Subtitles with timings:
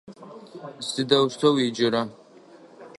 [0.87, 2.01] Сыдэущтэу уеджэра?